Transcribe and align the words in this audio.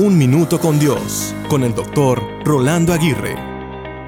Un 0.00 0.16
Minuto 0.16 0.60
con 0.60 0.78
Dios, 0.78 1.34
con 1.48 1.64
el 1.64 1.74
doctor 1.74 2.22
Rolando 2.44 2.92
Aguirre. 2.92 3.34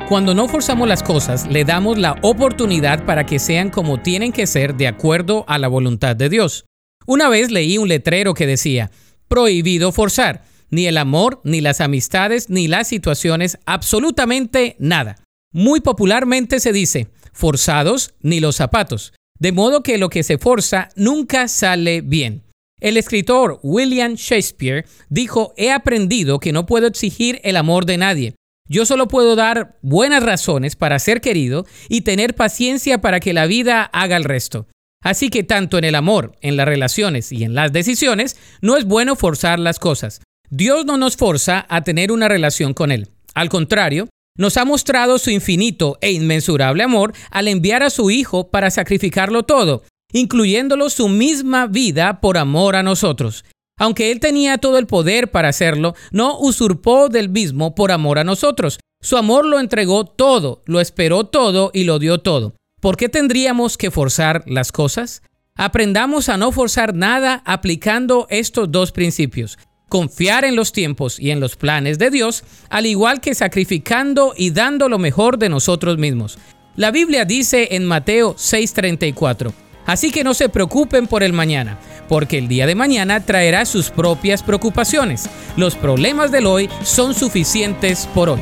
Cuando 0.09 0.35
no 0.35 0.47
forzamos 0.47 0.87
las 0.87 1.03
cosas, 1.03 1.49
le 1.49 1.65
damos 1.65 1.99
la 1.99 2.15
oportunidad 2.23 3.05
para 3.05 3.27
que 3.27 3.41
sean 3.41 3.71
como 3.71 4.01
tienen 4.01 4.31
que 4.31 4.47
ser 4.47 4.77
de 4.77 4.87
acuerdo 4.87 5.45
a 5.49 5.59
la 5.59 5.67
voluntad 5.67 6.15
de 6.15 6.29
Dios. 6.29 6.65
Una 7.07 7.29
vez 7.29 7.51
leí 7.51 7.77
un 7.77 7.89
letrero 7.89 8.35
que 8.35 8.47
decía, 8.47 8.93
prohibido 9.27 9.91
forzar, 9.91 10.45
ni 10.71 10.87
el 10.87 10.97
amor, 10.97 11.41
ni 11.43 11.61
las 11.61 11.81
amistades, 11.81 12.49
ni 12.51 12.69
las 12.69 12.87
situaciones, 12.87 13.59
absolutamente 13.67 14.77
nada. 14.79 15.17
Muy 15.53 15.81
popularmente 15.81 16.61
se 16.61 16.73
dice, 16.73 17.09
forzados 17.33 18.15
ni 18.21 18.39
los 18.39 18.55
zapatos, 18.55 19.13
de 19.41 19.51
modo 19.51 19.83
que 19.83 19.99
lo 19.99 20.09
que 20.09 20.23
se 20.23 20.39
forza 20.39 20.91
nunca 20.95 21.49
sale 21.49 22.01
bien. 22.01 22.45
El 22.81 22.97
escritor 22.97 23.61
William 23.63 24.15
Shakespeare 24.15 24.87
dijo, 25.09 25.53
he 25.57 25.71
aprendido 25.71 26.41
que 26.41 26.53
no 26.53 26.67
puedo 26.67 26.87
exigir 26.87 27.41
el 27.45 27.57
amor 27.57 27.85
de 27.85 27.99
nadie. 27.99 28.35
Yo 28.69 28.87
solo 28.87 29.09
puedo 29.09 29.37
dar 29.37 29.79
buenas 29.83 30.23
razones 30.23 30.77
para 30.77 30.99
ser 30.99 31.21
querido 31.21 31.67
y 31.89 32.03
tener 32.03 32.35
paciencia 32.35 33.01
para 33.01 33.21
que 33.21 33.33
la 33.33 33.47
vida 33.47 33.83
haga 33.83 34.17
el 34.17 34.25
resto. 34.25 34.67
Así 35.03 35.29
que 35.29 35.43
tanto 35.43 35.77
en 35.77 35.85
el 35.85 35.95
amor, 35.95 36.37
en 36.41 36.57
las 36.57 36.67
relaciones 36.67 37.33
y 37.33 37.45
en 37.45 37.55
las 37.55 37.73
decisiones, 37.73 38.37
no 38.61 38.77
es 38.77 38.85
bueno 38.85 39.17
forzar 39.17 39.59
las 39.59 39.79
cosas. 39.79 40.21
Dios 40.51 40.87
no 40.87 40.97
nos 40.97 41.17
forza 41.17 41.67
a 41.69 41.83
tener 41.83 42.13
una 42.13 42.29
relación 42.29 42.75
con 42.75 42.93
Él. 42.93 43.09
Al 43.35 43.49
contrario, 43.49 44.09
nos 44.37 44.57
ha 44.57 44.65
mostrado 44.65 45.19
su 45.19 45.31
infinito 45.31 45.99
e 46.01 46.13
inmensurable 46.13 46.83
amor 46.83 47.13
al 47.31 47.49
enviar 47.49 47.83
a 47.83 47.91
su 47.91 48.11
Hijo 48.11 48.51
para 48.51 48.71
sacrificarlo 48.71 49.43
todo, 49.43 49.83
incluyéndolo 50.13 50.91
su 50.91 51.09
misma 51.09 51.67
vida 51.67 52.21
por 52.21 52.39
amor 52.39 52.77
a 52.77 52.83
nosotros. 52.83 53.45
Aunque 53.79 54.13
Él 54.13 54.21
tenía 54.21 54.59
todo 54.59 54.79
el 54.79 54.87
poder 54.87 55.31
para 55.31 55.49
hacerlo, 55.49 55.95
no 56.11 56.39
usurpó 56.39 57.09
del 57.09 57.31
mismo 57.31 57.75
por 57.75 57.93
amor 57.93 58.19
a 58.19 58.25
nosotros. 58.25 58.79
Su 59.01 59.17
amor 59.17 59.47
lo 59.47 59.59
entregó 59.59 60.05
todo, 60.05 60.63
lo 60.67 60.81
esperó 60.81 61.25
todo 61.25 61.71
y 61.73 61.85
lo 61.85 61.99
dio 61.99 62.19
todo. 62.19 62.55
¿Por 62.81 62.97
qué 62.97 63.09
tendríamos 63.09 63.79
que 63.79 63.91
forzar 63.91 64.43
las 64.47 64.73
cosas? 64.73 65.23
Aprendamos 65.57 66.29
a 66.29 66.37
no 66.37 66.53
forzar 66.53 66.95
nada 66.95 67.43
aplicando 67.47 68.27
estos 68.31 68.71
dos 68.71 68.93
principios. 68.93 69.59
Confiar 69.89 70.45
en 70.45 70.57
los 70.57 70.73
tiempos 70.73 71.19
y 71.19 71.31
en 71.31 71.41
los 71.41 71.57
planes 71.57 71.99
de 71.99 72.11
Dios, 72.11 72.45
al 72.69 72.87
igual 72.87 73.21
que 73.21 73.35
sacrificando 73.35 74.35
y 74.37 74.51
dando 74.51 74.89
lo 74.89 74.99
mejor 74.99 75.39
de 75.39 75.49
nosotros 75.49 75.99
mismos. 75.99 76.39
La 76.77 76.91
Biblia 76.91 77.25
dice 77.25 77.69
en 77.73 77.87
Mateo 77.87 78.35
6:34, 78.37 79.53
Así 79.91 80.13
que 80.13 80.23
no 80.23 80.35
se 80.35 80.49
preocupen 80.49 81.09
por 81.09 81.25
el 81.25 81.33
mañana, 81.33 81.77
porque 82.09 82.39
el 82.39 82.47
día 82.47 82.65
de 82.65 82.77
mañana 82.77 83.19
traerá 83.19 83.65
sus 83.65 83.91
propias 83.91 84.41
preocupaciones. 84.41 85.29
Los 85.57 85.75
problemas 85.75 86.31
del 86.31 86.47
hoy 86.47 86.71
son 86.85 87.13
suficientes 87.13 88.09
por 88.15 88.29
hoy. 88.29 88.41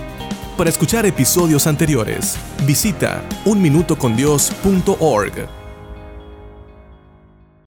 Para 0.58 0.68
escuchar 0.68 1.06
episodios 1.06 1.66
anteriores, 1.66 2.36
visita 2.66 3.24
unminutocondios.org. 3.46 5.57